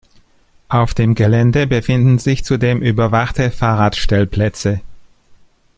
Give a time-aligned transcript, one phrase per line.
[0.67, 4.81] Auf dem Gelände befinden sich zudem überwachte Fahrradstellplätze.